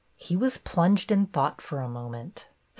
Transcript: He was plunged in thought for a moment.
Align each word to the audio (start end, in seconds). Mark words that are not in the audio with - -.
He 0.17 0.35
was 0.35 0.57
plunged 0.57 1.11
in 1.11 1.27
thought 1.27 1.61
for 1.61 1.79
a 1.79 1.87
moment. 1.87 2.49